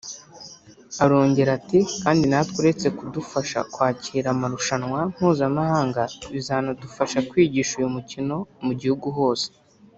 [1.03, 6.01] Arongera ati “kandi natwe uretse kudufasha kwakira amarushanwa mpuzamahanga
[6.33, 8.35] bizanadufasha kwigisha uyu mukino
[8.65, 9.47] mu gihugu hose